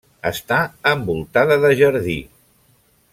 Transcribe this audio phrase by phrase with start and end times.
[0.27, 0.57] Està
[0.93, 2.19] envoltada de jardí.